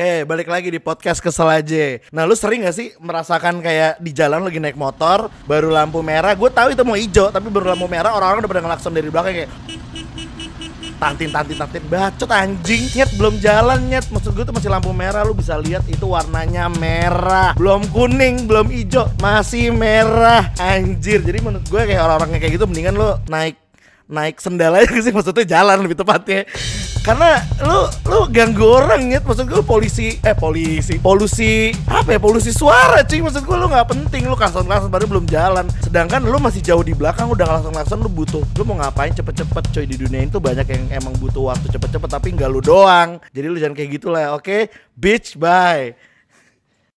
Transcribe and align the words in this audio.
Oke, 0.00 0.24
balik 0.24 0.48
lagi 0.48 0.72
di 0.72 0.80
podcast 0.80 1.20
kesel 1.20 1.44
aja. 1.44 2.00
Nah, 2.08 2.24
lu 2.24 2.32
sering 2.32 2.64
gak 2.64 2.72
sih 2.72 2.96
merasakan 3.04 3.60
kayak 3.60 4.00
di 4.00 4.16
jalan 4.16 4.40
lagi 4.40 4.56
naik 4.56 4.72
motor, 4.72 5.28
baru 5.44 5.68
lampu 5.68 6.00
merah, 6.00 6.32
gue 6.32 6.48
tahu 6.48 6.72
itu 6.72 6.80
mau 6.88 6.96
hijau, 6.96 7.28
tapi 7.28 7.52
baru 7.52 7.76
lampu 7.76 7.84
merah 7.84 8.16
orang-orang 8.16 8.40
udah 8.40 8.48
pada 8.48 8.64
ngelakson 8.64 8.96
dari 8.96 9.12
belakang 9.12 9.44
kayak 9.44 9.50
tantin 11.00 11.28
tantin 11.28 11.56
tantin. 11.60 11.82
Bacot 11.84 12.30
anjing. 12.32 12.82
Nyet 12.96 13.12
belum 13.16 13.44
jalan 13.44 13.92
nyet. 13.92 14.08
Maksud 14.08 14.32
gue 14.32 14.44
tuh 14.48 14.56
masih 14.56 14.72
lampu 14.72 14.88
merah. 14.92 15.20
Lu 15.20 15.36
bisa 15.36 15.56
lihat 15.56 15.84
itu 15.84 16.08
warnanya 16.08 16.68
merah. 16.68 17.56
Belum 17.56 17.84
kuning 17.88 18.44
belum 18.44 18.68
hijau 18.68 19.08
masih 19.20 19.68
merah. 19.72 20.48
Anjir. 20.60 21.24
Jadi 21.24 21.44
menurut 21.44 21.64
gue 21.68 21.82
kayak 21.88 22.00
orang-orang 22.04 22.40
kayak 22.40 22.56
gitu 22.56 22.68
mendingan 22.68 22.96
lu 22.96 23.16
naik 23.28 23.56
naik 24.10 24.42
sendal 24.42 24.74
aja 24.74 24.90
sih 24.98 25.14
maksudnya 25.14 25.46
jalan 25.46 25.86
lebih 25.86 25.96
tepatnya. 25.96 26.44
Karena 27.00 27.40
lu 27.64 27.88
lu 28.10 28.20
ganggu 28.28 28.66
orang 28.66 29.08
ya 29.08 29.24
maksud 29.24 29.48
gue 29.48 29.64
polisi 29.64 30.20
eh 30.20 30.36
polisi 30.36 31.00
polusi 31.00 31.72
apa 31.88 32.18
ya 32.18 32.20
polusi 32.20 32.52
suara 32.52 33.00
cuy. 33.06 33.24
Maksud 33.24 33.46
gue 33.46 33.56
lu 33.56 33.70
nggak 33.70 33.88
penting. 33.88 34.28
Lu 34.28 34.36
klakson 34.36 34.68
klakson 34.68 34.92
baru 34.92 35.08
belum 35.08 35.24
jalan. 35.30 35.64
Sedangkan 35.80 36.20
lu 36.26 36.36
masih 36.36 36.60
jauh 36.60 36.84
di 36.84 36.92
belakang 36.92 37.30
udah 37.32 37.46
klakson 37.46 37.72
klakson 37.72 37.98
lu 38.04 38.10
butuh 38.12 38.42
lu 38.58 38.62
mau 38.68 38.76
ngapain 38.82 39.14
cepet-cepet 39.14 39.64
cuy. 39.72 39.86
Di 39.88 39.96
dunia 39.96 40.26
itu 40.26 40.36
banyak 40.36 40.66
yang 40.68 40.82
emang 41.00 41.16
butuh 41.16 41.54
waktu 41.54 41.72
cepet-cepet 41.72 42.10
tapi 42.10 42.34
nggak 42.36 42.50
lu 42.52 42.60
doang. 42.60 43.16
Jadi 43.32 43.46
lu 43.48 43.56
jangan 43.56 43.78
kayak 43.78 43.90
gitu 43.96 44.12
lah 44.12 44.36
oke? 44.36 44.68
Bitch 44.92 45.40
bye 45.40 46.09